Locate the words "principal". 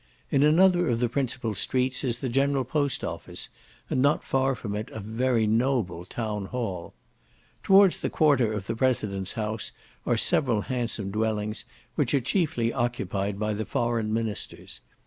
1.09-1.53